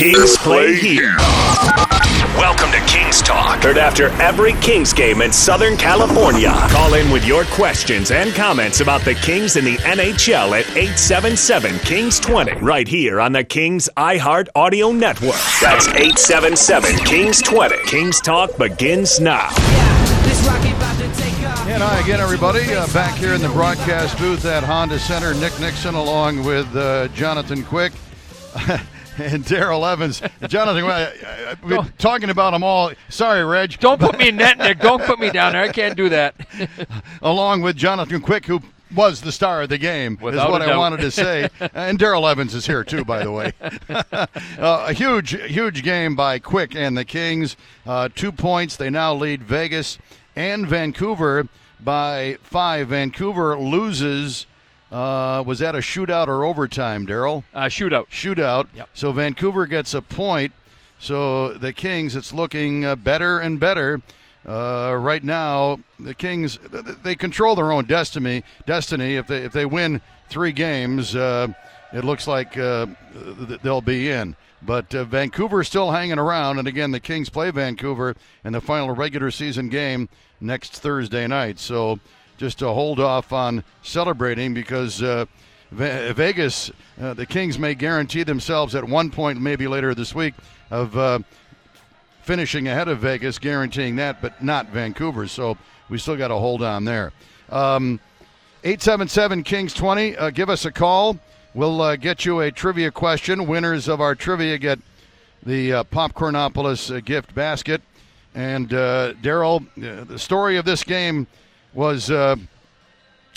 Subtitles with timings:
[0.00, 1.14] Kings play here.
[2.38, 3.62] Welcome to Kings Talk.
[3.62, 6.54] Heard after every Kings game in Southern California.
[6.70, 11.80] Call in with your questions and comments about the Kings in the NHL at 877
[11.80, 12.52] Kings 20.
[12.62, 15.36] Right here on the Kings iHeart Audio Network.
[15.60, 17.84] That's 877 Kings 20.
[17.84, 19.50] Kings Talk begins now.
[21.68, 22.74] And hi again, everybody.
[22.74, 27.08] Uh, back here in the broadcast booth at Honda Center, Nick Nickson along with uh,
[27.08, 27.92] Jonathan Quick.
[29.32, 30.22] and Daryl Evans.
[30.48, 31.10] Jonathan, I,
[31.48, 32.92] have been talking about them all.
[33.08, 33.78] Sorry, Reg.
[33.78, 34.80] Don't put me in net, Nick.
[34.80, 35.62] Don't put me down there.
[35.62, 36.34] I can't do that.
[37.22, 38.62] Along with Jonathan Quick, who
[38.94, 41.48] was the star of the game, Without is what I wanted to say.
[41.74, 43.52] and Daryl Evans is here too, by the way.
[43.88, 44.26] uh,
[44.58, 47.56] a huge, huge game by Quick and the Kings.
[47.86, 48.76] Uh, two points.
[48.76, 49.98] They now lead Vegas
[50.34, 52.88] and Vancouver by five.
[52.88, 54.46] Vancouver loses.
[54.90, 57.44] Uh, was that a shootout or overtime, Daryl?
[57.54, 58.08] Uh, shootout.
[58.08, 58.66] shootout.
[58.74, 58.88] Yep.
[58.94, 60.52] So Vancouver gets a point.
[60.98, 64.02] So the Kings, it's looking uh, better and better.
[64.46, 68.42] Uh, right now, the Kings th- th- they control their own destiny.
[68.66, 69.16] Destiny.
[69.16, 71.48] If they if they win three games, uh,
[71.92, 72.86] it looks like uh,
[73.62, 74.34] they'll be in.
[74.62, 78.60] But uh, Vancouver is still hanging around, and again, the Kings play Vancouver in the
[78.60, 80.08] final regular season game
[80.40, 81.58] next Thursday night.
[81.58, 81.98] So
[82.40, 85.26] just to hold off on celebrating because uh,
[85.72, 90.32] Ve- Vegas, uh, the Kings may guarantee themselves at one point, maybe later this week,
[90.70, 91.18] of uh,
[92.22, 95.28] finishing ahead of Vegas, guaranteeing that, but not Vancouver.
[95.28, 95.58] So
[95.90, 97.12] we still got to hold on there.
[97.50, 98.00] Um,
[98.64, 101.18] 877 Kings 20, uh, give us a call.
[101.52, 103.46] We'll uh, get you a trivia question.
[103.48, 104.78] Winners of our trivia get
[105.42, 107.82] the uh, Popcornopolis uh, gift basket.
[108.34, 111.26] And uh, Daryl, the story of this game
[111.74, 112.36] was uh,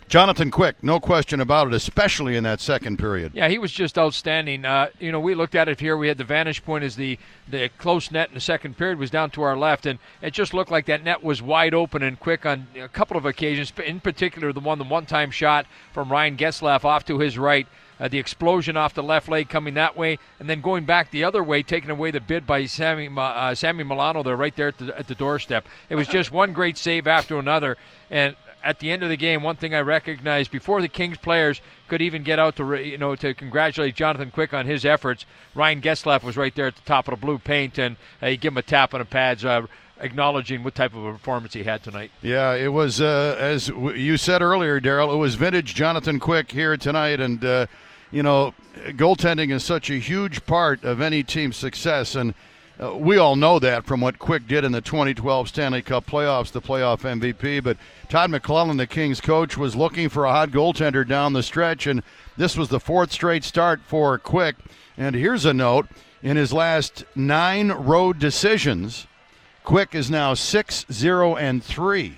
[0.08, 3.32] Jonathan Quick, no question about it, especially in that second period.
[3.34, 4.66] Yeah, he was just outstanding.
[4.66, 5.98] Uh, you know, we looked at it here.
[5.98, 7.18] We had the vantage point as the
[7.50, 10.54] the close net in the second period was down to our left, and it just
[10.54, 13.74] looked like that net was wide open and quick on a couple of occasions.
[13.84, 17.68] In particular, the one the one time shot from Ryan Getzlaf off to his right.
[18.00, 21.24] Uh, the explosion off the left leg coming that way, and then going back the
[21.24, 24.78] other way, taking away the bid by Sonny uh, Sonny Milano there, right there at
[24.78, 25.68] the, at the doorstep.
[25.90, 27.78] It was just one great save after another,
[28.10, 31.62] and at the end of the game, one thing I recognized before the Kings players
[31.88, 35.82] could even get out to you know to congratulate Jonathan Quick on his efforts, Ryan
[35.82, 38.54] Getzlaf was right there at the top of the blue paint, and uh, he gave
[38.54, 39.68] him a tap on the pads, uh,
[40.04, 42.12] acknowledging what type of a performance he had tonight.
[42.22, 45.14] Yeah, it was uh, as w- you said earlier, Daryl.
[45.14, 47.66] It was vintage Jonathan Quick here tonight, and uh,
[48.12, 48.54] you know,
[48.90, 52.34] goaltending is such a huge part of any team's success, and
[52.82, 56.52] uh, we all know that from what Quick did in the 2012 Stanley Cup playoffs,
[56.52, 57.64] the playoff MVP.
[57.64, 57.78] But
[58.10, 62.04] Todd McLellan, the Kings coach, was looking for a hot goaltender down the stretch, and
[62.38, 64.56] this was the fourth straight start for Quick.
[64.98, 65.88] And here's a note:
[66.24, 69.08] in his last nine road decisions.
[69.64, 72.18] Quick is now 6 0 and 3.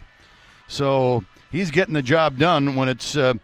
[0.67, 3.35] So he's getting the job done when it's uh,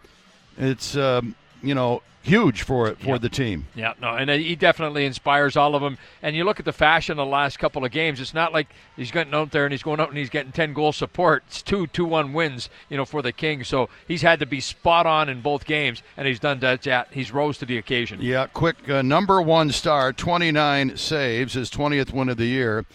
[0.58, 3.18] it's um, you know huge for it for Yeah.
[3.18, 3.66] the team.
[3.74, 5.98] Yeah, no, and he definitely inspires all of them.
[6.22, 8.70] And you look at the fashion of the last couple of games; it's not like
[8.96, 11.44] he's getting out there and he's going out and he's getting ten goal support.
[11.48, 13.68] It's two two-one wins, you know, for the Kings.
[13.68, 17.08] So he's had to be spot on in both games, and he's done that.
[17.12, 18.20] He's rose to the occasion.
[18.22, 22.86] Yeah, Quick uh, number one star, 29 saves, his 20th win of the year.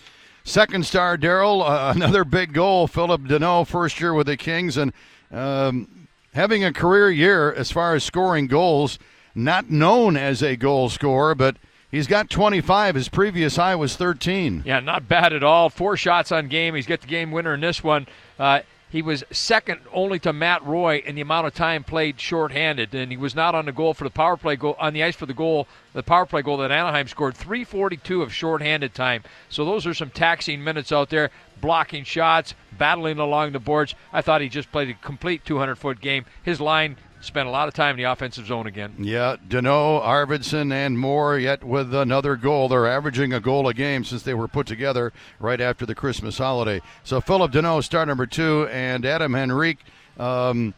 [0.47, 2.87] Second star, Daryl, uh, another big goal.
[2.87, 4.93] Philip Danault, first year with the Kings, and
[5.33, 9.01] um, having a career year as far as scoring goals.
[9.35, 11.57] Not known as a goal scorer, but
[11.91, 12.95] he's got 25.
[12.95, 14.63] His previous high was 13.
[14.65, 15.69] Yeah, not bad at all.
[15.69, 16.75] Four shots on game.
[16.77, 18.07] He's got the game winner in this one.
[18.39, 18.61] Uh,
[18.97, 23.11] he was second only to Matt Roy in the amount of time played shorthanded, and
[23.11, 25.27] he was not on the goal for the power play goal on the ice for
[25.27, 27.35] the goal, the power play goal that Anaheim scored.
[27.35, 29.23] 3:42 of shorthanded time.
[29.51, 31.31] So those are some taxing minutes out there,
[31.61, 33.95] blocking shots, battling along the boards.
[34.15, 36.25] I thought he just played a complete 200-foot game.
[36.43, 38.95] His line spent a lot of time in the offensive zone again.
[38.99, 42.69] Yeah, Danault, Arvidsson, and Moore yet with another goal.
[42.69, 46.39] They're averaging a goal a game since they were put together right after the Christmas
[46.39, 46.81] holiday.
[47.05, 49.85] So Philip Danault, star number two, and Adam Henrique.
[50.19, 50.75] Um,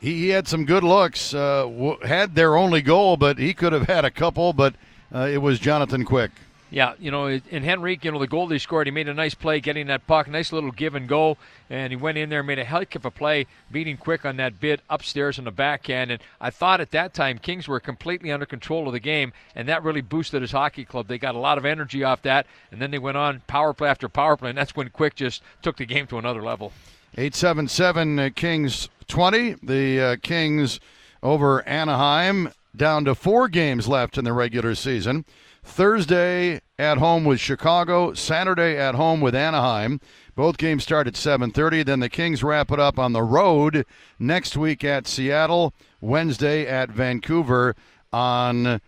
[0.00, 1.34] he, he had some good looks.
[1.34, 4.52] Uh, w- had their only goal, but he could have had a couple.
[4.52, 4.74] But
[5.12, 6.30] uh, it was Jonathan Quick.
[6.70, 9.34] Yeah, you know, in Henrique, you know, the goal they scored, he made a nice
[9.34, 11.38] play getting that puck, nice little give and go,
[11.70, 14.36] and he went in there, and made a heck of a play, beating quick on
[14.36, 16.10] that bid upstairs in the backhand.
[16.10, 19.66] And I thought at that time Kings were completely under control of the game, and
[19.68, 21.08] that really boosted his hockey club.
[21.08, 23.88] They got a lot of energy off that, and then they went on power play
[23.88, 26.72] after power play, and that's when Quick just took the game to another level.
[27.16, 29.54] 877 uh, Kings 20.
[29.62, 30.80] The uh, Kings
[31.22, 35.24] over Anaheim down to four games left in the regular season.
[35.62, 40.00] Thursday at home with Chicago, Saturday at home with Anaheim.
[40.34, 41.82] Both games start at 7:30.
[41.82, 43.84] Then the Kings wrap it up on the road
[44.18, 47.74] next week at Seattle, Wednesday at Vancouver
[48.12, 48.80] on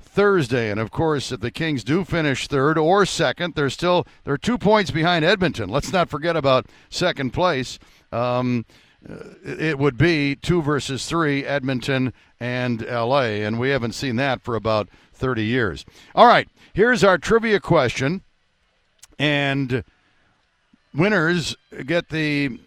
[0.00, 0.70] Thursday.
[0.70, 4.58] And of course, if the Kings do finish third or second, they're still they're two
[4.58, 5.68] points behind Edmonton.
[5.68, 7.78] Let's not forget about second place.
[8.12, 8.64] Um,
[9.44, 12.12] it would be two versus three, Edmonton
[12.44, 15.86] and LA, and we haven't seen that for about 30 years.
[16.14, 18.22] All right, here's our trivia question,
[19.18, 19.82] and
[20.94, 21.56] winners
[21.86, 22.60] get the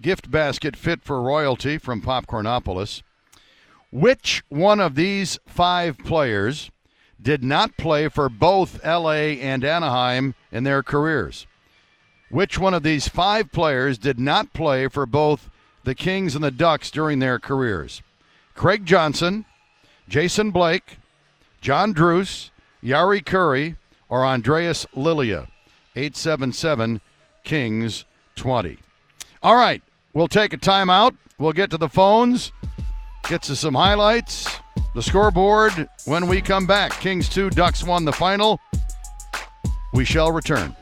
[0.00, 3.02] gift basket fit for royalty from Popcornopolis.
[3.90, 6.70] Which one of these five players
[7.20, 11.48] did not play for both LA and Anaheim in their careers?
[12.30, 15.50] Which one of these five players did not play for both
[15.82, 18.00] the Kings and the Ducks during their careers?
[18.54, 19.44] Craig Johnson,
[20.08, 20.98] Jason Blake,
[21.60, 22.50] John Druce,
[22.82, 23.76] Jari Kurri,
[24.08, 25.48] or Andreas Lilja.
[25.96, 27.00] 877
[27.44, 28.04] Kings
[28.36, 28.78] 20.
[29.42, 31.16] All right, we'll take a timeout.
[31.38, 32.52] We'll get to the phones,
[33.28, 34.48] get to some highlights,
[34.94, 36.92] the scoreboard when we come back.
[37.00, 38.60] Kings 2, Ducks 1, the final.
[39.92, 40.74] We shall return.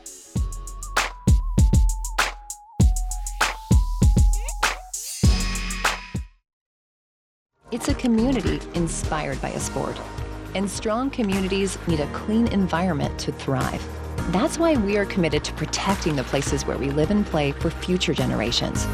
[7.73, 9.99] It's a community inspired by a sport.
[10.53, 13.83] And strong communities need a clean environment to thrive.
[14.31, 17.71] That's why we are committed to protecting the places where we live and play for
[17.71, 18.85] future generations.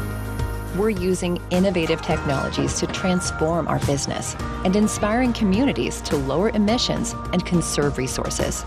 [0.78, 4.34] We're using innovative technologies to transform our business
[4.64, 8.64] and inspiring communities to lower emissions and conserve resources.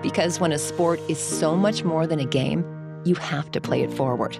[0.00, 2.64] Because when a sport is so much more than a game,
[3.04, 4.38] you have to play it forward.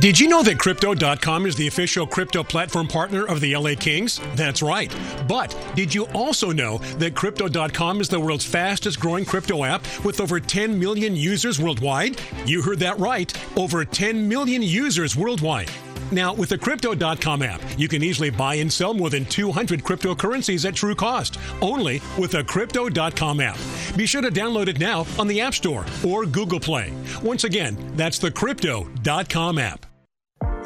[0.00, 4.20] Did you know that Crypto.com is the official crypto platform partner of the LA Kings?
[4.36, 4.94] That's right.
[5.26, 10.20] But did you also know that Crypto.com is the world's fastest growing crypto app with
[10.20, 12.20] over 10 million users worldwide?
[12.46, 13.32] You heard that right.
[13.56, 15.70] Over 10 million users worldwide.
[16.12, 20.64] Now, with the Crypto.com app, you can easily buy and sell more than 200 cryptocurrencies
[20.64, 23.58] at true cost, only with the Crypto.com app.
[23.96, 26.92] Be sure to download it now on the App Store or Google Play.
[27.20, 29.87] Once again, that's the Crypto.com app.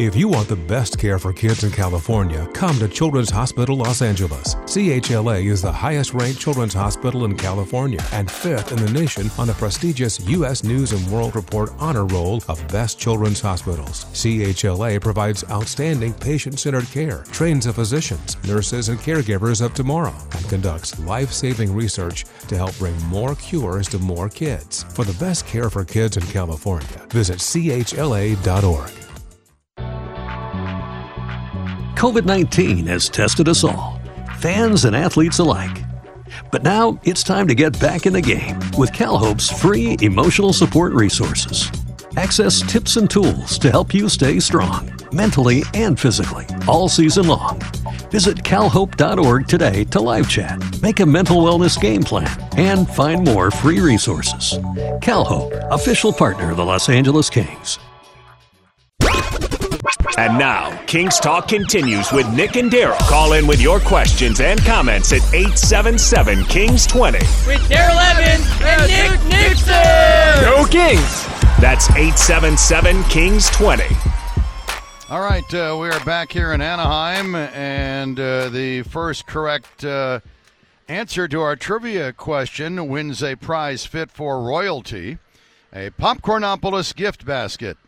[0.02, 4.02] If you want the best care for kids in California, come to Children's Hospital Los
[4.02, 4.56] Angeles.
[4.66, 9.46] CHLA is the highest ranked children's hospital in California and fifth in the nation on
[9.46, 10.64] the prestigious U.S.
[10.64, 14.06] News and World Report honor roll of best children's hospitals.
[14.06, 20.48] CHLA provides outstanding patient centered care, trains the physicians, nurses, and caregivers of tomorrow, and
[20.48, 24.82] conducts life saving research to help bring more cures to more kids.
[24.82, 29.01] For the best care for kids in California, visit chla.org.
[32.02, 34.00] COVID 19 has tested us all,
[34.38, 35.84] fans and athletes alike.
[36.50, 40.94] But now it's time to get back in the game with CalHope's free emotional support
[40.94, 41.70] resources.
[42.16, 47.60] Access tips and tools to help you stay strong, mentally and physically, all season long.
[48.10, 53.52] Visit calhope.org today to live chat, make a mental wellness game plan, and find more
[53.52, 54.58] free resources.
[55.00, 57.78] CalHope, official partner of the Los Angeles Kings.
[60.18, 62.98] And now, Kings Talk continues with Nick and Daryl.
[63.08, 67.18] Call in with your questions and comments at 877 Kings 20.
[67.46, 70.44] With Daryl Evans and Nick Nickson.
[70.44, 71.26] Go Kings!
[71.60, 73.84] That's 877 Kings 20.
[75.08, 80.20] All right, uh, we are back here in Anaheim, and uh, the first correct uh,
[80.88, 85.18] answer to our trivia question wins a prize fit for royalty
[85.72, 87.78] a Popcornopolis gift basket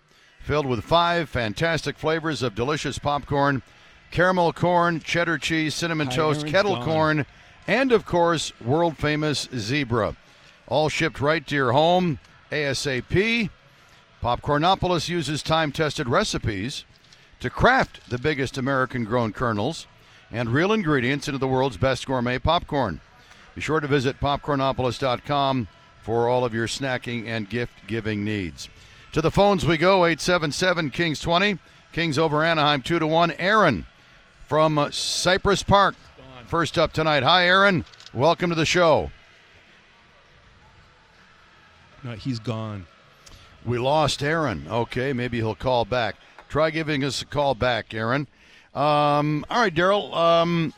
[0.45, 3.63] filled with five fantastic flavors of delicious popcorn
[4.11, 7.27] caramel corn, cheddar cheese, cinnamon toast, kettle corn,
[7.67, 10.15] and of course, world famous zebra.
[10.69, 12.21] All shipped right to your home
[12.53, 13.51] ASAP.
[14.23, 16.85] Popcornopolis uses time tested recipes
[17.41, 19.87] to craft the biggest American grown kernels
[20.31, 23.01] and real ingredients into the world's best gourmet popcorn.
[23.55, 25.69] Be sure to visit popcornopolis.com
[26.03, 28.69] for all of your snacking and gift giving needs.
[29.14, 31.61] To the phones we go 877 Kings 20.
[31.92, 33.30] Kings over Anaheim 2 to 1.
[33.38, 33.87] Aaron
[34.49, 35.94] from uh, Cypress Park.
[36.49, 37.23] First up tonight.
[37.23, 37.85] Hi, Aaron.
[38.12, 39.12] Welcome to the show.
[42.02, 42.87] No, he's gone.
[43.64, 44.66] We lost Aaron.
[44.68, 46.16] Okay, maybe he'll call back.
[46.49, 48.26] Try giving us a call back, Aaron.
[48.75, 50.12] Um, all right, Daryl.
[50.12, 50.75] Um,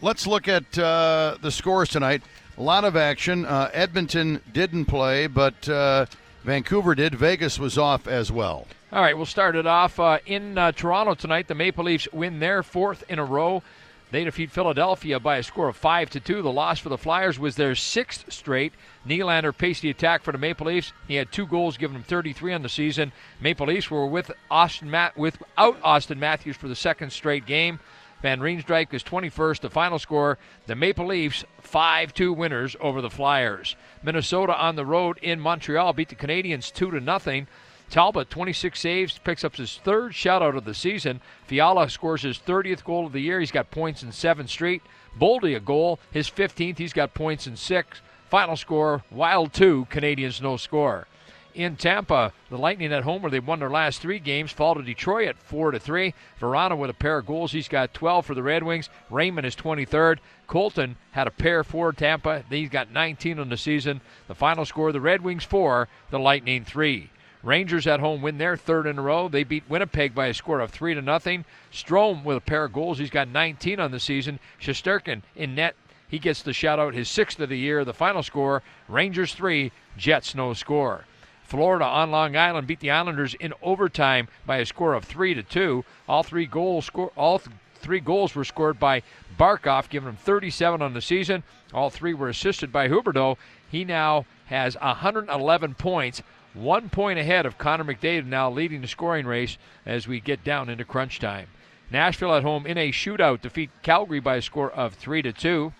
[0.00, 2.22] let's look at uh, the scores tonight.
[2.56, 3.44] A lot of action.
[3.44, 6.06] Uh, Edmonton didn't play, but uh,
[6.44, 7.14] Vancouver did.
[7.14, 8.66] Vegas was off as well.
[8.92, 11.48] All right, we'll start it off uh, in uh, Toronto tonight.
[11.48, 13.62] The Maple Leafs win their fourth in a row.
[14.10, 16.42] They defeat Philadelphia by a score of 5 to 2.
[16.42, 18.72] The loss for the Flyers was their sixth straight.
[19.06, 20.92] Nylander paced the attack for the Maple Leafs.
[21.06, 23.12] He had two goals, giving him 33 on the season.
[23.40, 27.78] Maple Leafs were with Austin Matt without Austin Matthews for the second straight game.
[28.22, 29.60] Van Riemsdyk is 21st.
[29.60, 30.36] The final score:
[30.66, 33.76] the Maple Leafs 5-2 winners over the Flyers.
[34.02, 37.46] Minnesota on the road in Montreal beat the Canadiens 2 to nothing.
[37.88, 41.20] Talbot, 26 saves, picks up his third shutout of the season.
[41.46, 43.40] Fiala scores his 30th goal of the year.
[43.40, 44.82] He's got points in seven straight.
[45.18, 46.78] Boldy a goal, his 15th.
[46.78, 48.00] He's got points in six.
[48.28, 51.06] Final score: Wild two, Canadiens no score.
[51.54, 54.82] In Tampa, the Lightning at home, where they've won their last three games, fall to
[54.82, 56.14] Detroit at four to three.
[56.40, 57.50] Vrana with a pair of goals.
[57.50, 58.88] He's got 12 for the Red Wings.
[59.10, 60.18] Raymond is 23rd.
[60.46, 62.44] Colton had a pair for Tampa.
[62.48, 64.00] He's got 19 on the season.
[64.28, 67.10] The final score: the Red Wings four, the Lightning three.
[67.42, 69.28] Rangers at home win their third in a row.
[69.28, 71.44] They beat Winnipeg by a score of three to nothing.
[71.72, 72.98] Strome with a pair of goals.
[72.98, 74.38] He's got 19 on the season.
[74.60, 75.74] Shesterkin in net.
[76.06, 77.84] He gets the shutout, his sixth of the year.
[77.84, 81.06] The final score: Rangers three, Jets no score.
[81.50, 85.42] Florida on Long Island beat the Islanders in overtime by a score of three to
[85.42, 85.84] two.
[86.08, 89.02] All three goals score all th- three goals were scored by
[89.36, 91.42] Barkov, giving him 37 on the season.
[91.74, 93.36] All three were assisted by Huberdeau.
[93.68, 96.22] He now has 111 points
[96.54, 100.68] one point ahead of Connor McDavid, now leading the scoring race as we get down
[100.68, 101.48] into crunch time.
[101.90, 105.72] Nashville at home in a shootout defeat Calgary by a score of 3 to 2.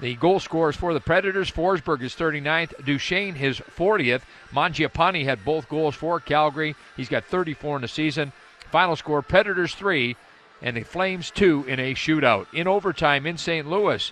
[0.00, 1.50] The goal scorers for the Predators.
[1.50, 2.84] Forsberg is 39th.
[2.84, 4.22] Duchene his 40th.
[4.50, 6.74] Mangiapane had both goals for Calgary.
[6.96, 8.32] He's got 34 in the season.
[8.70, 10.16] Final score Predators 3
[10.62, 12.46] and the Flames 2 in a shootout.
[12.54, 13.68] In overtime in St.
[13.68, 14.10] Louis,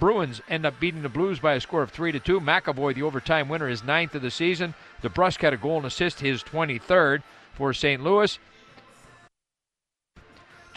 [0.00, 2.40] Bruins end up beating the Blues by a score of 3 to 2.
[2.40, 4.74] McAvoy, the overtime winner, is ninth of the season.
[5.02, 7.22] DeBrusk had a goal and assist, his 23rd
[7.54, 8.02] for St.
[8.02, 8.38] Louis.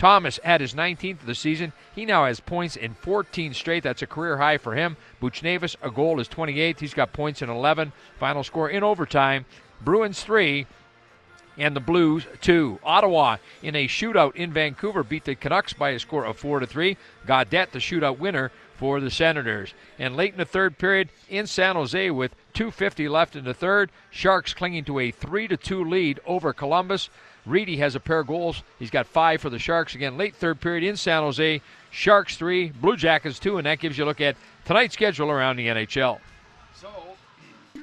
[0.02, 1.74] Thomas had his 19th of the season.
[1.94, 3.84] He now has points in 14 straight.
[3.84, 4.98] That's a career high for him.
[5.22, 6.80] Buchnevich, a goal, is 28th.
[6.80, 7.94] He's got points in 11.
[8.18, 9.46] Final score in overtime
[9.80, 10.66] Bruins 3,
[11.56, 12.80] and the Blues two.
[12.84, 16.66] Ottawa in a shootout in Vancouver beat the Canucks by a score of four to
[16.66, 16.98] three.
[17.28, 19.76] Gaudette the shootout winner for the Senators.
[20.00, 23.92] And late in the third period in San Jose with 250 left in the third,
[24.10, 27.10] Sharks clinging to a 3 to 2 lead over Columbus.
[27.46, 28.64] Reedy has a pair of goals.
[28.80, 29.96] He's got five for the Sharks.
[29.96, 31.62] Again, late third period in San Jose.
[31.90, 35.58] Sharks three, Blue Jackets two, and that gives you a look at tonight's schedule around
[35.58, 36.20] the NHL.
[36.76, 36.90] So,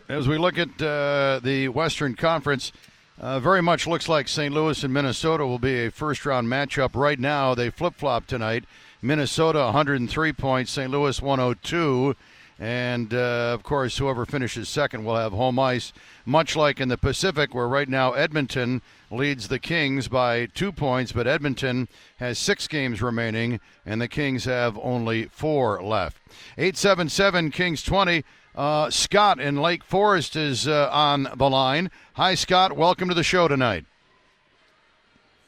[0.08, 2.72] as we look at uh, the Western Conference,
[3.20, 4.54] uh, very much looks like St.
[4.54, 6.90] Louis and Minnesota will be a first round matchup.
[6.94, 8.64] Right now, they flip flop tonight.
[9.02, 10.90] Minnesota 103 points, St.
[10.90, 12.16] Louis 102.
[12.58, 15.92] And uh, of course, whoever finishes second will have home ice,
[16.26, 21.12] much like in the Pacific, where right now Edmonton leads the Kings by two points,
[21.12, 21.86] but Edmonton
[22.16, 26.18] has six games remaining, and the Kings have only four left.
[26.56, 28.24] 877 Kings 20.
[28.56, 31.92] Uh, Scott in Lake Forest is uh, on the line.
[32.14, 32.76] Hi, Scott.
[32.76, 33.84] Welcome to the show tonight.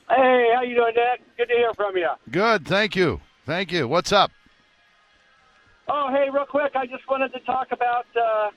[0.09, 1.23] Hey, how you doing, Nick?
[1.37, 2.09] Good to hear from you.
[2.31, 3.21] Good, thank you.
[3.47, 3.89] Thank you.
[3.89, 4.31] What's up?
[5.93, 8.51] Oh, hey, real quick, I just wanted to talk about uh,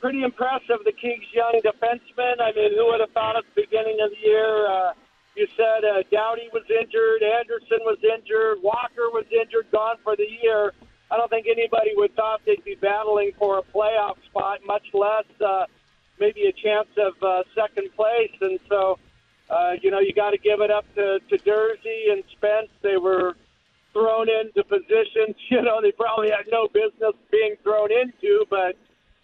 [0.00, 2.38] pretty impressive the Kings' young defensemen.
[2.38, 4.70] I mean, who would have thought at the beginning of the year?
[4.70, 4.92] Uh,
[5.34, 10.28] you said uh, Doughty was injured, Anderson was injured, Walker was injured, gone for the
[10.40, 10.72] year.
[11.10, 15.26] I don't think anybody would thought they'd be battling for a playoff spot, much less
[15.44, 15.66] uh,
[16.20, 18.38] maybe a chance of uh, second place.
[18.40, 19.00] And so,
[19.50, 22.70] uh, you know, you got to give it up to, to Durzi and Spence.
[22.82, 23.34] They were
[23.92, 28.44] thrown into positions, you know, they probably had no business being thrown into.
[28.50, 28.76] But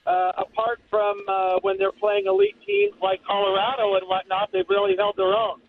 [0.07, 4.95] uh, apart from uh, when they're playing elite teams like Colorado and whatnot, they've really
[4.97, 5.61] held their own.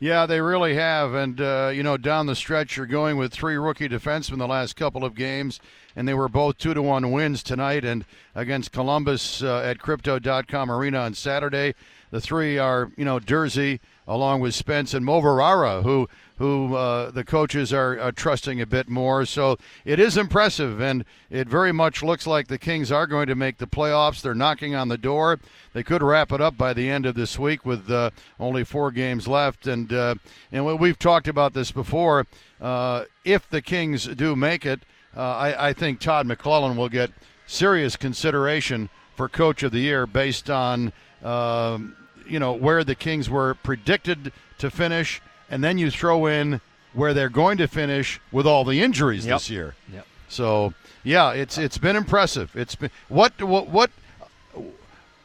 [0.00, 1.14] Yeah, they really have.
[1.14, 4.74] And, uh, you know, down the stretch, you're going with three rookie defensemen the last
[4.76, 5.60] couple of games,
[5.94, 8.04] and they were both two to one wins tonight and
[8.34, 11.74] against Columbus uh, at Crypto.com Arena on Saturday.
[12.10, 17.22] The three are, you know, Durzi along with Spence and Moverare, who who uh, the
[17.22, 19.24] coaches are, are, trusting a bit more.
[19.24, 23.36] So it is impressive, and it very much looks like the Kings are going to
[23.36, 24.20] make the playoffs.
[24.20, 25.38] They're knocking on the door.
[25.74, 28.90] They could wrap it up by the end of this week with uh, only four
[28.90, 29.68] games left.
[29.68, 30.16] And uh,
[30.50, 32.26] and we've talked about this before.
[32.60, 34.80] Uh, if the Kings do make it,
[35.16, 37.12] uh, I, I think Todd McLellan will get
[37.46, 40.92] serious consideration for Coach of the Year based on.
[41.22, 41.96] Um,
[42.26, 46.60] you know where the Kings were predicted to finish and then you throw in
[46.92, 49.36] where they're going to finish with all the injuries yep.
[49.36, 49.74] this year.
[49.92, 50.06] Yep.
[50.28, 52.54] So yeah, it's it's been impressive.
[52.54, 53.90] It's been what what what.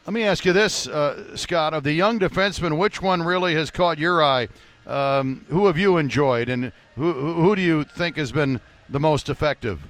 [0.06, 3.70] Let me ask you this, uh, Scott: of the young defensemen, which one really has
[3.70, 4.48] caught your eye
[4.88, 9.30] um, who have you enjoyed, and who who do you think has been the most
[9.30, 9.82] effective?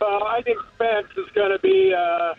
[0.00, 2.34] Uh, I think Spence is going to be uh,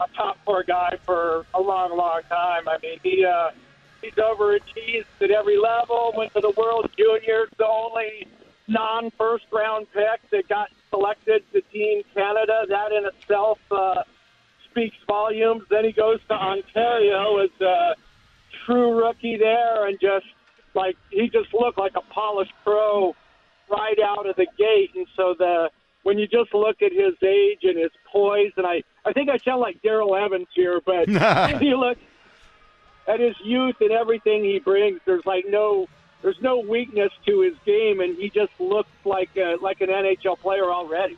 [0.00, 2.68] a top four guy for a long, long time.
[2.68, 3.50] I mean, he uh,
[4.02, 6.12] he's overachieved at every level.
[6.16, 8.26] Went to the World Juniors, the only
[8.68, 12.64] non-first round pick that got selected to Team Canada.
[12.68, 14.02] That in itself uh,
[14.70, 15.62] speaks volumes.
[15.70, 17.94] Then he goes to Ontario as a
[18.64, 20.26] true rookie there, and just
[20.74, 23.14] like he just looked like a polished pro
[23.70, 24.90] right out of the gate.
[24.94, 25.70] And so the
[26.02, 29.38] when you just look at his age and his poise, and I, I think I
[29.38, 31.08] sound like Daryl Evans here, but
[31.62, 31.96] you look
[33.06, 35.00] at his youth and everything he brings.
[35.04, 35.86] There's like no,
[36.22, 40.38] there's no weakness to his game, and he just looks like a, like an NHL
[40.40, 41.16] player already.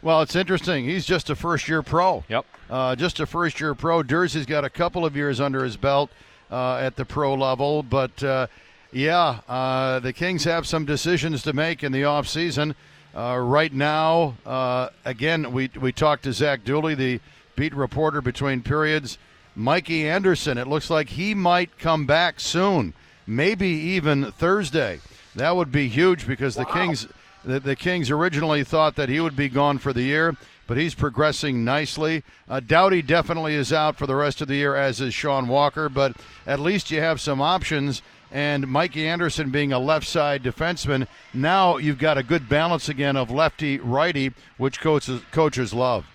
[0.00, 0.84] Well, it's interesting.
[0.86, 2.24] He's just a first year pro.
[2.28, 2.46] Yep.
[2.70, 4.02] Uh, just a first year pro.
[4.02, 6.10] Durzi's got a couple of years under his belt
[6.50, 8.46] uh, at the pro level, but uh,
[8.90, 12.28] yeah, uh, the Kings have some decisions to make in the offseason.
[12.28, 12.74] season.
[13.14, 17.20] Uh, right now, uh, again, we, we talked to Zach Dooley, the
[17.56, 19.18] beat reporter between periods.
[19.56, 22.94] Mikey Anderson, it looks like he might come back soon,
[23.26, 25.00] maybe even Thursday.
[25.34, 26.64] That would be huge because wow.
[26.64, 27.08] the Kings
[27.44, 30.36] the, the, Kings originally thought that he would be gone for the year,
[30.66, 32.24] but he's progressing nicely.
[32.48, 35.88] Uh, Doughty definitely is out for the rest of the year, as is Sean Walker,
[35.88, 41.06] but at least you have some options and Mikey Anderson being a left side defenseman.
[41.32, 46.06] Now you've got a good balance again of lefty righty, which coaches coaches love.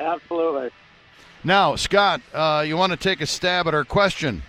[0.00, 0.70] Absolutely.
[1.44, 4.42] Now, Scott, uh, you want to take a stab at our question?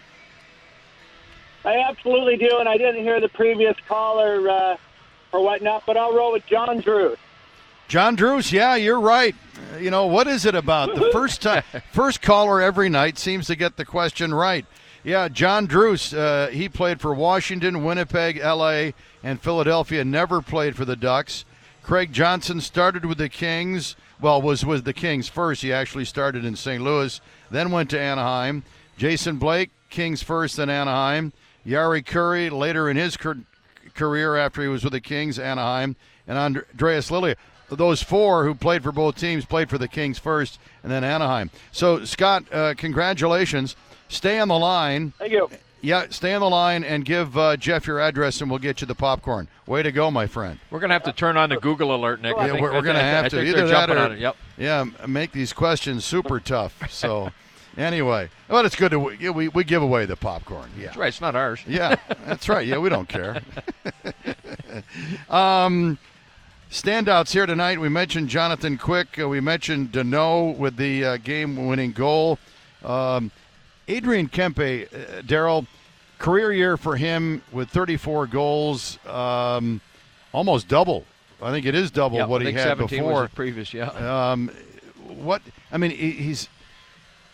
[1.66, 4.78] I absolutely do, and I didn't hear the previous caller uh,
[5.32, 7.20] or whatnot, but I'll roll with John Druce.
[7.88, 9.36] John Druce, yeah, you're right.
[9.74, 13.48] Uh, you know what is it about the first time, first caller every night seems
[13.48, 14.66] to get the question right.
[15.04, 20.04] Yeah, John Druce, uh, he played for Washington, Winnipeg, L.A., and Philadelphia.
[20.04, 21.46] Never played for the Ducks.
[21.84, 23.96] Craig Johnson started with the Kings.
[24.22, 25.62] Well, was with the Kings first.
[25.62, 26.84] He actually started in St.
[26.84, 28.64] Louis, then went to Anaheim.
[28.98, 31.32] Jason Blake, Kings first, then Anaheim.
[31.66, 33.18] Jari Kurri later in his
[33.94, 35.96] career after he was with the Kings, Anaheim,
[36.28, 37.36] and Andreas Liljegren.
[37.70, 41.52] Those four who played for both teams played for the Kings first, and then Anaheim.
[41.72, 43.76] So, Scott, uh, congratulations.
[44.10, 45.14] Stay on the line.
[45.18, 45.50] Thank you.
[45.82, 48.88] Yeah, stay on the line and give uh, Jeff your address, and we'll get you
[48.88, 49.48] the popcorn.
[49.66, 50.60] Way to go, my friend.
[50.72, 52.36] We're going to have to turn on the Google alert, Nick.
[52.36, 53.42] Yeah, we're, we're going to have to.
[53.42, 54.36] Either that or, yep.
[54.58, 56.92] yeah, make these questions super tough.
[56.92, 57.32] So,
[57.78, 60.70] anyway, well, it's good to we, we give away the popcorn.
[60.78, 61.08] Yeah, that's right.
[61.08, 61.62] It's not ours.
[61.66, 61.96] Yeah,
[62.26, 62.68] that's right.
[62.68, 63.42] Yeah, we don't care.
[65.30, 65.98] um,
[66.70, 67.80] standouts here tonight.
[67.80, 69.18] We mentioned Jonathan Quick.
[69.18, 72.38] Uh, we mentioned Danault with the uh, game-winning goal.
[72.84, 73.32] Um,
[73.90, 75.66] Adrian Kempe, uh, Daryl,
[76.20, 79.82] career year for him with 34 goals, um,
[80.32, 81.06] almost double.
[81.42, 83.22] I think it is double yep, what he had before.
[83.22, 84.32] Was previous, yeah.
[84.32, 84.52] Um,
[85.08, 86.50] what I mean, he's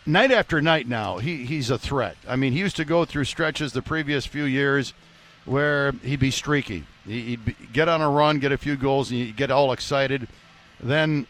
[0.05, 1.17] night after night now.
[1.17, 2.15] He he's a threat.
[2.27, 4.93] I mean, he used to go through stretches the previous few years
[5.45, 6.85] where he'd be streaky.
[7.05, 10.27] He'd be, get on a run, get a few goals, and you get all excited.
[10.79, 11.25] Then,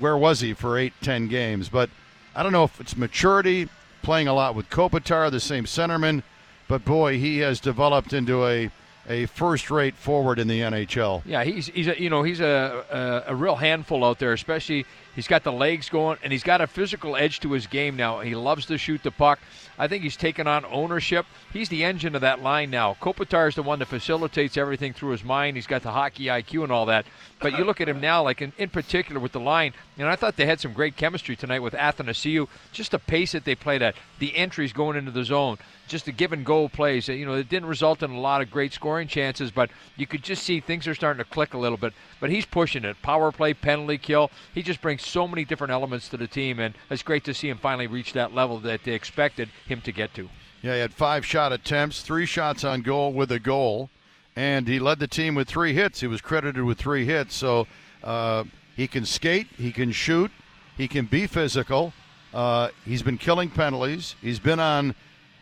[0.00, 1.68] where was he for eight, ten games?
[1.68, 1.90] But
[2.34, 3.68] I don't know if it's maturity
[4.02, 6.22] playing a lot with Kopitar, the same centerman.
[6.66, 8.70] But boy, he has developed into a
[9.08, 11.22] a first-rate forward in the NHL.
[11.24, 14.32] Yeah, he's he's a, you know he's a, a, a real handful out there.
[14.32, 17.96] Especially he's got the legs going, and he's got a physical edge to his game
[17.96, 18.20] now.
[18.20, 19.38] He loves to shoot the puck.
[19.78, 21.26] I think he's taken on ownership.
[21.52, 22.96] He's the engine of that line now.
[23.00, 25.56] Kopitar is the one that facilitates everything through his mind.
[25.56, 27.06] He's got the hockey IQ and all that.
[27.40, 30.16] But you look at him now, like in, in particular with the line, and I
[30.16, 32.48] thought they had some great chemistry tonight with Athanasiou.
[32.72, 36.12] Just the pace that they played at, the entries going into the zone, just the
[36.12, 37.08] give and go plays.
[37.08, 40.22] You know, it didn't result in a lot of great scoring chances, but you could
[40.22, 41.92] just see things are starting to click a little bit.
[42.20, 43.00] But he's pushing it.
[43.02, 44.30] Power play, penalty kill.
[44.54, 47.48] He just brings so many different elements to the team, and it's great to see
[47.48, 50.28] him finally reach that level that they expected him to get to.
[50.62, 53.90] Yeah, he had five shot attempts, three shots on goal with a goal,
[54.34, 56.00] and he led the team with three hits.
[56.00, 57.66] He was credited with three hits, so
[58.02, 58.44] uh,
[58.76, 60.30] he can skate, he can shoot,
[60.76, 61.92] he can be physical.
[62.32, 64.14] Uh, he's been killing penalties.
[64.20, 64.94] He's been on,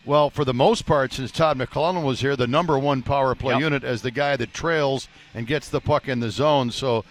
[0.05, 3.55] well, for the most part, since Todd McLellan was here, the number one power play
[3.55, 3.61] yep.
[3.61, 6.71] unit as the guy that trails and gets the puck in the zone.
[6.71, 7.05] So,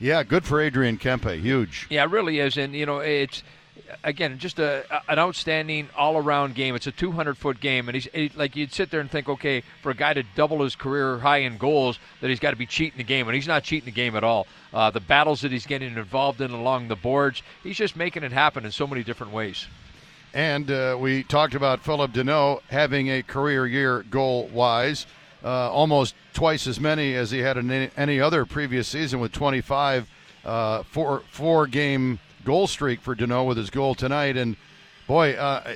[0.00, 1.40] yeah, good for Adrian Kempe.
[1.40, 1.86] Huge.
[1.90, 2.56] Yeah, it really is.
[2.56, 3.42] And, you know, it's
[4.04, 6.74] again, just a, an outstanding all-around game.
[6.74, 9.90] It's a 200-foot game, and he's he, like you'd sit there and think, okay, for
[9.90, 12.98] a guy to double his career high in goals, that he's got to be cheating
[12.98, 14.46] the game, and he's not cheating the game at all.
[14.72, 18.32] Uh, the battles that he's getting involved in along the boards, he's just making it
[18.32, 19.66] happen in so many different ways.
[20.32, 25.06] And uh, we talked about Philip Danault having a career year goal wise,
[25.44, 30.08] uh, almost twice as many as he had in any, other previous season with 25,
[30.44, 34.36] uh, four, four game goal streak for Danault with his goal tonight.
[34.36, 34.56] And
[35.06, 35.74] boy, uh,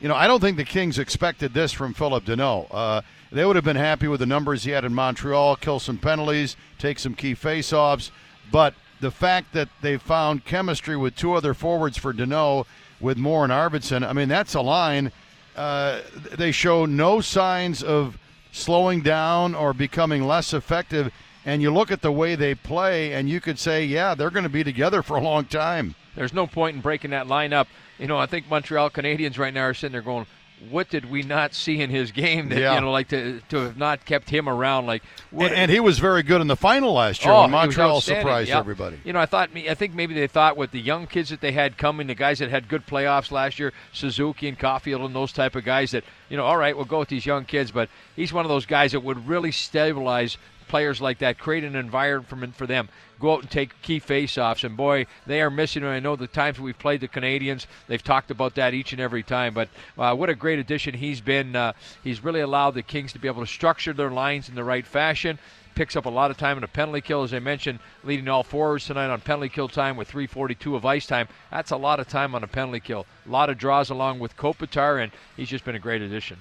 [0.00, 2.68] you know, I don't think the Kings expected this from Philip Danault.
[2.70, 5.98] Uh, they would have been happy with the numbers he had in Montreal, kill some
[5.98, 8.10] penalties, take some key faceoffs.
[8.52, 12.66] But the fact that they found chemistry with two other forwards for Danault
[13.00, 15.12] with Moore and Arvidsson, I mean, that's a line.
[15.56, 16.00] Uh,
[16.36, 18.18] they show no signs of
[18.56, 21.12] slowing down or becoming less effective.
[21.44, 24.42] And you look at the way they play, and you could say, yeah, they're going
[24.42, 25.94] to be together for a long time.
[26.16, 27.68] There's no point in breaking that line up.
[27.98, 30.26] You know, I think Montreal Canadiens right now are sitting there going,
[30.70, 32.74] what did we not see in his game that Yeah.
[32.76, 35.80] you know like to to have not kept him around like what And, and he
[35.80, 38.58] was very good in the final last year Oh, when Montreal surprised Yeah.
[38.58, 38.98] everybody.
[39.04, 41.52] You know, I thought I think maybe they thought with the young kids that they
[41.52, 45.30] had coming, the guys that had good playoffs last year, Suzuki and Caulfield and those
[45.32, 47.90] type of guys that, you know, all right, we'll go with these young kids, but
[48.16, 50.38] he's one of those guys that would really stabilize
[50.68, 52.88] players like that, create an environment for them.
[53.18, 56.26] Go out and take key face-offs, and boy, they are missing And I know the
[56.26, 59.54] times we've played the Canadiens, they've talked about that each and every time.
[59.54, 61.56] But uh, what a great addition he's been.
[61.56, 61.72] Uh,
[62.04, 64.86] he's really allowed the Kings to be able to structure their lines in the right
[64.86, 65.38] fashion
[65.76, 68.42] picks up a lot of time in a penalty kill, as I mentioned, leading all
[68.42, 71.28] forwards tonight on penalty kill time with 3:42 of ice time.
[71.50, 73.06] That's a lot of time on a penalty kill.
[73.26, 76.38] A lot of draws along with Kopitar, and he's just been a great addition.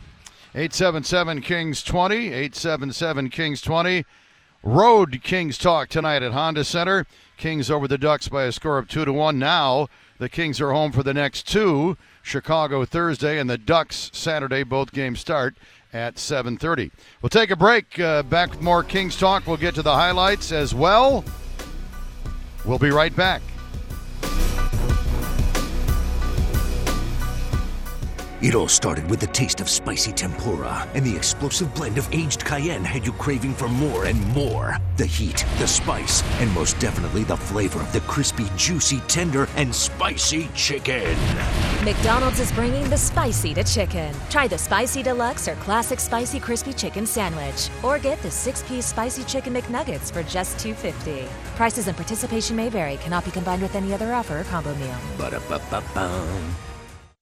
[0.55, 4.05] 877 Kings 20, 877 Kings 20.
[4.63, 7.05] Road Kings talk tonight at Honda Center.
[7.35, 9.37] Kings over the Ducks by a score of 2 to 1.
[9.37, 11.97] Now the Kings are home for the next two.
[12.23, 14.63] Chicago Thursday and the Ducks Saturday.
[14.63, 15.57] Both games start
[15.91, 16.89] at 7:30.
[17.21, 17.99] We'll take a break.
[17.99, 19.45] Uh, back with more Kings talk.
[19.45, 21.25] We'll get to the highlights as well.
[22.63, 23.41] We'll be right back.
[28.45, 32.45] It all started with the taste of spicy tempura, and the explosive blend of aged
[32.45, 34.77] cayenne had you craving for more and more.
[34.97, 39.73] The heat, the spice, and most definitely the flavor of the crispy, juicy, tender, and
[39.73, 41.17] spicy chicken.
[41.83, 44.13] McDonald's is bringing the spicy to chicken.
[44.29, 49.23] Try the spicy deluxe or classic spicy crispy chicken sandwich, or get the six-piece spicy
[49.23, 51.25] chicken McNuggets for just $2.50.
[51.55, 52.97] Prices and participation may vary.
[52.97, 54.97] Cannot be combined with any other offer or combo meal.
[55.17, 56.37] Ba-da-ba-ba-ba.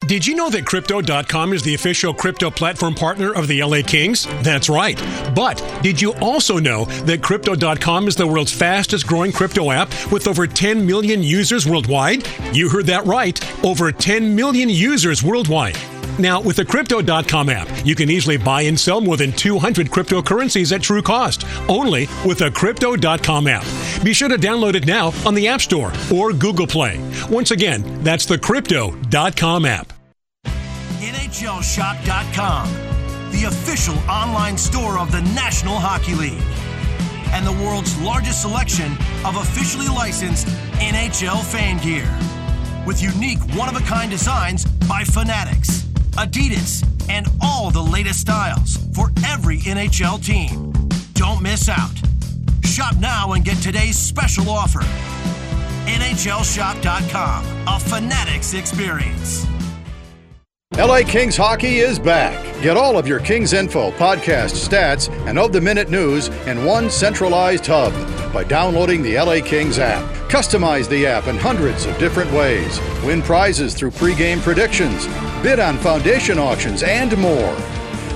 [0.07, 4.27] Did you know that Crypto.com is the official crypto platform partner of the LA Kings?
[4.43, 4.97] That's right.
[5.33, 10.27] But did you also know that Crypto.com is the world's fastest growing crypto app with
[10.27, 12.27] over 10 million users worldwide?
[12.53, 13.39] You heard that right.
[13.63, 15.77] Over 10 million users worldwide.
[16.19, 20.75] Now, with the Crypto.com app, you can easily buy and sell more than 200 cryptocurrencies
[20.75, 23.65] at true cost, only with the Crypto.com app.
[24.03, 26.99] Be sure to download it now on the App Store or Google Play.
[27.29, 29.92] Once again, that's the Crypto.com app.
[31.33, 36.43] NHLShop.com, the official online store of the National Hockey League,
[37.33, 38.91] and the world's largest selection
[39.25, 40.45] of officially licensed
[40.77, 42.07] NHL fan gear.
[42.85, 45.81] With unique one of a kind designs by Fanatics,
[46.21, 50.71] Adidas, and all the latest styles for every NHL team.
[51.15, 51.99] Don't miss out.
[52.63, 54.81] Shop now and get today's special offer.
[55.89, 59.47] NHLShop.com, a Fanatics experience.
[60.77, 62.33] LA Kings hockey is back.
[62.63, 66.89] Get all of your Kings info, podcast, stats, and of the minute news in one
[66.89, 67.93] centralized hub
[68.33, 70.03] by downloading the LA Kings app.
[70.31, 72.79] Customize the app in hundreds of different ways.
[73.03, 75.05] Win prizes through pregame predictions,
[75.43, 77.53] bid on foundation auctions, and more.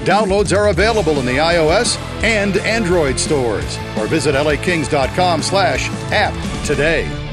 [0.04, 7.27] Downloads are available in the iOS and Android stores or visit lakings.com slash app today.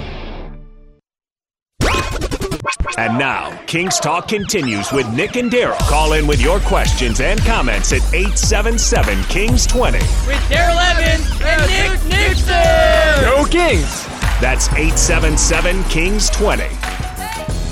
[2.97, 5.79] And now, Kings Talk continues with Nick and Daryl.
[5.89, 9.99] Call in with your questions and comments at 877 Kings 20.
[9.99, 13.25] With Daryl Evans and Nick Nickson.
[13.25, 14.07] Go Kings!
[14.41, 16.63] That's 877 Kings 20.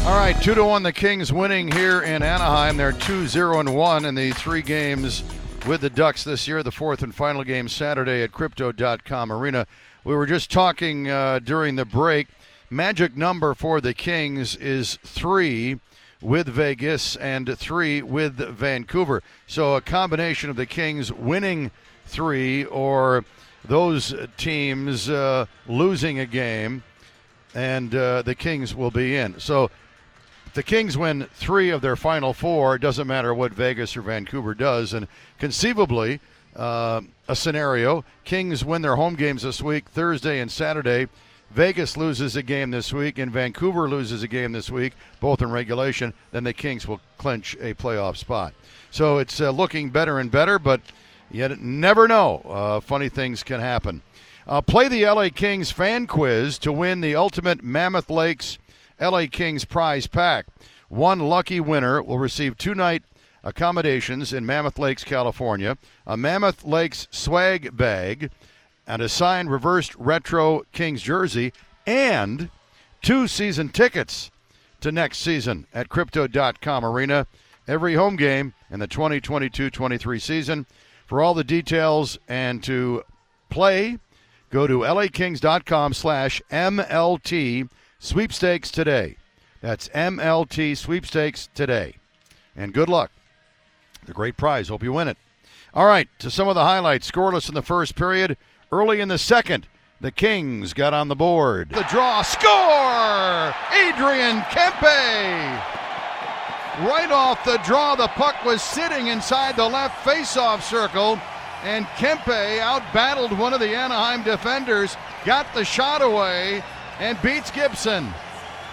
[0.04, 0.82] All right, two to one.
[0.82, 2.76] The Kings winning here in Anaheim.
[2.76, 5.22] They're two zero and one in the three games
[5.68, 6.64] with the Ducks this year.
[6.64, 9.68] The fourth and final game Saturday at Crypto.com Arena.
[10.02, 12.26] We were just talking uh, during the break.
[12.72, 15.78] Magic number for the Kings is three
[16.22, 19.22] with Vegas and three with Vancouver.
[19.46, 21.70] So a combination of the Kings winning
[22.06, 23.26] three or
[23.62, 26.82] those teams uh, losing a game,
[27.54, 29.38] and uh, the Kings will be in.
[29.38, 29.70] So
[30.54, 34.54] the Kings win three of their final four, it doesn't matter what Vegas or Vancouver
[34.54, 34.94] does.
[34.94, 35.08] And
[35.38, 36.20] conceivably,
[36.56, 41.08] uh, a scenario Kings win their home games this week, Thursday and Saturday.
[41.52, 45.50] Vegas loses a game this week and Vancouver loses a game this week, both in
[45.50, 48.54] regulation, then the Kings will clinch a playoff spot.
[48.90, 50.80] So it's uh, looking better and better, but
[51.30, 52.38] you never know.
[52.48, 54.00] Uh, funny things can happen.
[54.46, 58.58] Uh, play the LA Kings fan quiz to win the ultimate Mammoth Lakes
[58.98, 60.46] LA Kings prize pack.
[60.88, 63.02] One lucky winner will receive two night
[63.44, 68.30] accommodations in Mammoth Lakes, California, a Mammoth Lakes swag bag,
[68.86, 71.52] and a signed reversed retro Kings jersey,
[71.86, 72.50] and
[73.00, 74.30] two season tickets
[74.80, 77.26] to next season at Crypto.com Arena.
[77.68, 80.66] Every home game in the 2022 23 season.
[81.06, 83.02] For all the details and to
[83.50, 83.98] play,
[84.50, 87.68] go to lakings.com slash MLT
[87.98, 89.16] sweepstakes today.
[89.60, 91.96] That's MLT sweepstakes today.
[92.56, 93.12] And good luck.
[94.06, 94.68] The great prize.
[94.68, 95.16] Hope you win it.
[95.74, 97.10] All right, to some of the highlights.
[97.10, 98.36] Scoreless in the first period.
[98.72, 99.68] Early in the second,
[100.00, 101.68] the Kings got on the board.
[101.68, 102.22] The draw.
[102.22, 103.54] Score!
[103.70, 105.60] Adrian Kempe!
[106.88, 111.20] Right off the draw, the puck was sitting inside the left faceoff circle,
[111.64, 116.64] and Kempe outbattled one of the Anaheim defenders, got the shot away,
[116.98, 118.08] and beats Gibson.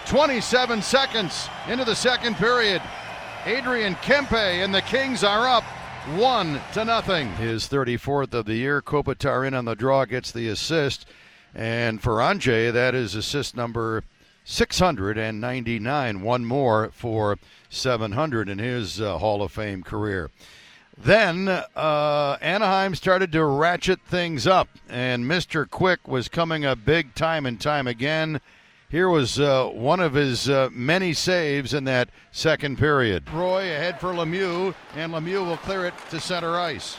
[0.06, 2.80] 27 seconds into the second period.
[3.44, 5.64] Adrian Kempe and the Kings are up
[6.18, 7.28] one to nothing.
[7.34, 8.82] His 34th of the year.
[8.82, 11.06] Kopitar in on the draw gets the assist.
[11.54, 14.04] And for Anjay, that is assist number
[14.44, 16.22] 699.
[16.22, 20.30] One more for 700 in his uh, Hall of Fame career.
[20.96, 25.68] Then uh, Anaheim started to ratchet things up, and Mr.
[25.68, 28.40] Quick was coming up big time and time again.
[28.90, 33.30] Here was uh, one of his uh, many saves in that second period.
[33.32, 36.96] Roy ahead for Lemieux, and Lemieux will clear it to center ice.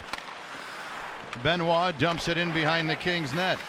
[1.43, 3.60] Benoit dumps it in behind the Kings net.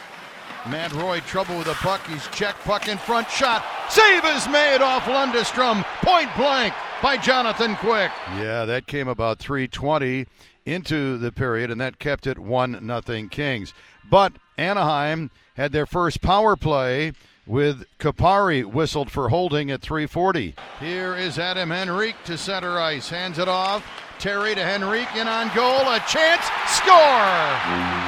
[0.69, 2.07] Matt Roy trouble with the puck.
[2.07, 3.29] He's checked puck in front.
[3.29, 3.65] Shot.
[3.89, 5.83] Save is made off Lundestrom.
[6.05, 8.13] Point blank by Jonathan Quick.
[8.37, 10.27] Yeah, that came about 320
[10.65, 13.75] into the period, and that kept it 1 nothing Kings.
[14.09, 17.15] But Anaheim had their first power play
[17.47, 20.55] with Kupari whistled for holding at 340.
[20.81, 23.09] Here is Adam Henrique to center ice.
[23.09, 23.85] Hands it off.
[24.19, 25.81] Terry to Henrique in on goal.
[25.81, 26.45] A chance.
[26.69, 28.03] Score!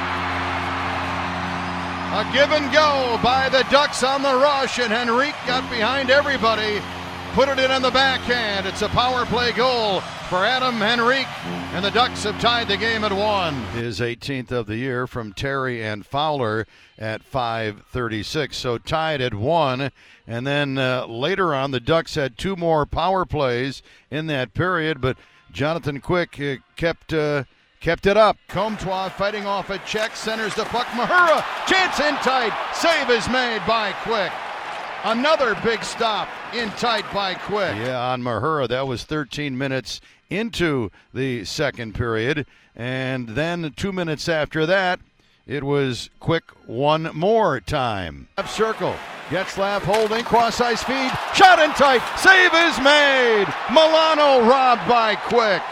[2.15, 6.81] A give and go by the Ducks on the rush, and Henrique got behind everybody.
[7.33, 8.65] Put it in on the backhand.
[8.65, 11.27] It's a power play goal for Adam Henrique,
[11.73, 13.53] and the Ducks have tied the game at one.
[13.73, 16.65] His 18th of the year from Terry and Fowler
[16.97, 19.91] at 5:36, so tied at one.
[20.25, 24.99] And then uh, later on, the Ducks had two more power plays in that period,
[24.99, 25.17] but
[25.51, 27.13] Jonathan Quick uh, kept.
[27.13, 27.43] Uh,
[27.81, 28.35] kept it up.
[28.47, 30.87] Comtois fighting off a check, centers the puck.
[30.87, 32.51] Mahura, chance in tight.
[32.73, 34.31] Save is made by Quick.
[35.05, 37.75] Another big stop in tight by Quick.
[37.75, 42.45] Yeah, on Mahura, that was 13 minutes into the second period.
[42.75, 44.99] And then two minutes after that,
[45.47, 48.27] it was Quick one more time.
[48.37, 48.95] Left circle.
[49.29, 53.47] Getzlaf holding, cross ice feed, shot in tight, save is made.
[53.71, 55.63] Milano robbed by Quick.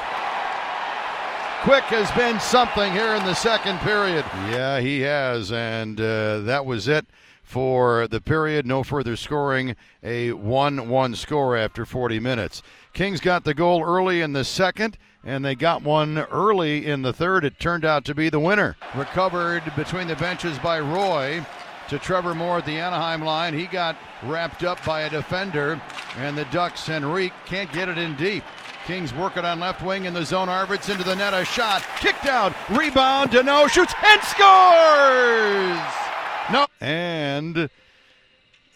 [1.61, 4.25] Quick has been something here in the second period.
[4.49, 7.05] Yeah, he has, and uh, that was it
[7.43, 8.65] for the period.
[8.65, 9.75] No further scoring.
[10.01, 12.63] A 1 1 score after 40 minutes.
[12.93, 17.13] Kings got the goal early in the second, and they got one early in the
[17.13, 17.45] third.
[17.45, 18.75] It turned out to be the winner.
[18.95, 21.45] Recovered between the benches by Roy
[21.89, 23.53] to Trevor Moore at the Anaheim line.
[23.53, 25.82] He got wrapped up by a defender,
[26.17, 28.43] and the Ducks, Henrique, can't get it in deep.
[28.86, 30.49] Kings working on left wing in the zone.
[30.49, 31.34] Arvids into the net.
[31.34, 31.84] A shot.
[31.99, 32.53] Kicked out.
[32.69, 33.32] Rebound.
[33.32, 36.12] Danault shoots and scores.
[36.51, 36.67] No.
[36.82, 37.69] And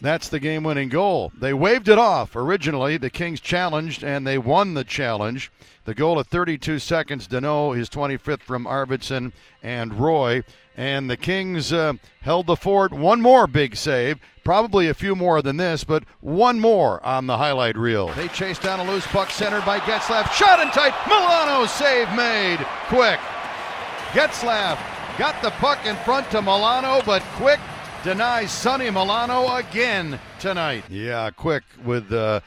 [0.00, 1.32] that's the game winning goal.
[1.38, 2.96] They waved it off originally.
[2.96, 5.50] The Kings challenged and they won the challenge.
[5.84, 7.26] The goal at 32 seconds.
[7.26, 10.44] Danault, his 25th from Arvidsson and Roy.
[10.76, 12.92] And the Kings uh, held the fort.
[12.92, 14.18] One more big save.
[14.44, 18.08] Probably a few more than this, but one more on the highlight reel.
[18.14, 20.32] They chase down a loose puck centered by Getzlaf.
[20.32, 20.94] Shot in tight.
[21.08, 22.64] Milano save made.
[22.86, 23.18] Quick.
[24.12, 24.78] Getzlaf
[25.18, 27.58] got the puck in front to Milano, but Quick
[28.04, 30.84] denies Sonny Milano again tonight.
[30.88, 32.40] Yeah, Quick with uh,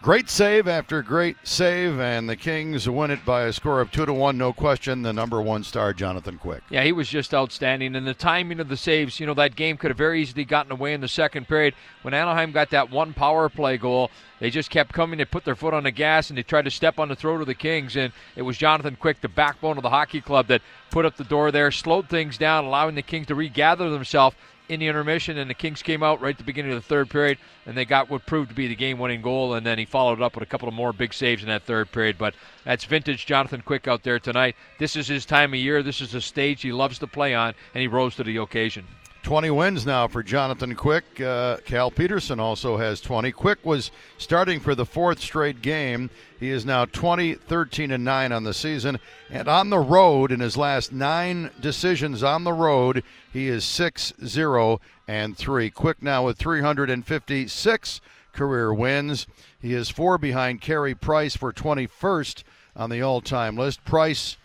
[0.00, 4.06] Great save after great save, and the Kings win it by a score of two
[4.06, 4.38] to one.
[4.38, 6.62] No question, the number one star, Jonathan Quick.
[6.70, 9.18] Yeah, he was just outstanding, and the timing of the saves.
[9.18, 12.14] You know, that game could have very easily gotten away in the second period when
[12.14, 14.12] Anaheim got that one power play goal.
[14.38, 15.18] They just kept coming.
[15.18, 17.40] They put their foot on the gas and they tried to step on the throat
[17.40, 17.96] of the Kings.
[17.96, 21.24] And it was Jonathan Quick, the backbone of the hockey club, that put up the
[21.24, 24.36] door there, slowed things down, allowing the Kings to regather themselves
[24.68, 27.10] in the intermission, and the Kings came out right at the beginning of the third
[27.10, 30.20] period, and they got what proved to be the game-winning goal, and then he followed
[30.20, 32.18] up with a couple of more big saves in that third period.
[32.18, 34.56] But that's vintage Jonathan Quick out there tonight.
[34.78, 35.82] This is his time of year.
[35.82, 38.86] This is a stage he loves to play on, and he rose to the occasion.
[39.28, 41.20] 20 wins now for Jonathan Quick.
[41.20, 43.30] Uh, Cal Petersen also has 20.
[43.32, 46.08] Quick was starting for the fourth straight game.
[46.40, 48.98] He is now 20, 13, and 9 on the season.
[49.28, 54.14] And on the road, in his last nine decisions on the road, he is 6
[54.24, 55.68] 0 and 3.
[55.72, 58.00] Quick now with 356
[58.32, 59.26] career wins.
[59.60, 63.84] He is four behind Carey Price for 21st on the all time list.
[63.84, 64.38] Price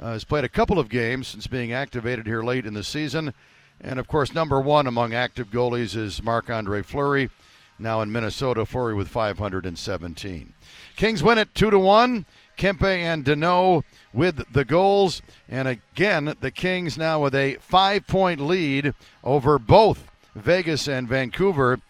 [0.00, 3.32] uh, has played a couple of games since being activated here late in the season.
[3.80, 7.30] And of course, number one among active goalies is Marc Andre Fleury,
[7.78, 8.64] now in Minnesota.
[8.64, 10.54] Fleury with 517.
[10.96, 12.26] Kings win it two to one.
[12.56, 13.82] Kempe and Danault
[14.12, 20.86] with the goals, and again the Kings now with a five-point lead over both Vegas
[20.86, 21.80] and Vancouver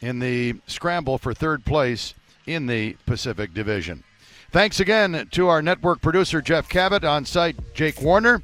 [0.00, 2.14] in the scramble for third place
[2.46, 4.02] in the Pacific Division.
[4.50, 8.42] Thanks again to our network producer Jeff Cabot on site Jake Warner.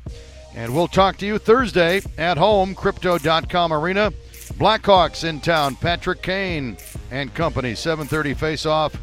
[0.54, 4.12] And we'll talk to you Thursday at home, Crypto.com Arena.
[4.54, 6.76] Blackhawks in town, Patrick Kane
[7.10, 8.96] and company, 7:30 face-off.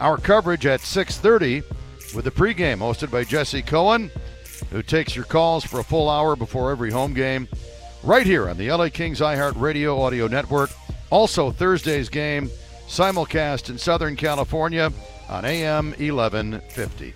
[0.00, 1.62] Our coverage at 6:30
[2.14, 4.10] with the pregame hosted by Jesse Cohen,
[4.70, 7.48] who takes your calls for a full hour before every home game,
[8.02, 10.70] right here on the LA Kings iHeart Radio Audio Network.
[11.10, 12.50] Also Thursday's game
[12.88, 14.92] simulcast in Southern California
[15.28, 17.14] on AM 1150.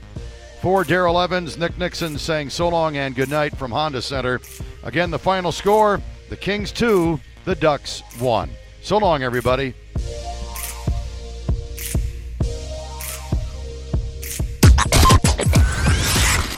[0.67, 4.41] For Daryl Evans, Nick Nickson saying so long and good night from Honda Center.
[4.83, 8.51] Again, the final score the Kings 2, the Ducks 1.
[8.83, 9.75] So long, everybody.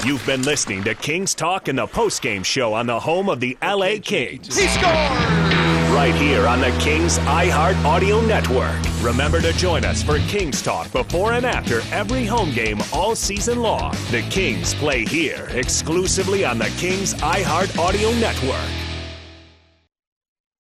[0.07, 3.59] You've been listening to Kings Talk in the postgame show on the home of the
[3.63, 4.57] LA Kings.
[4.57, 5.48] He scored!
[5.99, 8.79] Right here on the Kings iHeart Audio Network.
[9.03, 13.61] Remember to join us for Kings Talk before and after every home game all season
[13.61, 13.97] long.
[14.13, 18.88] The Kings play here exclusively on the Kings iHeart Audio Network.